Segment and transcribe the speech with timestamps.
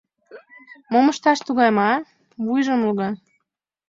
[0.91, 1.91] Мом ышташ тугайым, а?»—
[2.43, 3.09] вуйжым луга.